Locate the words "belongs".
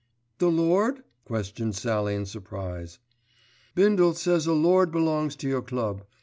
4.91-5.35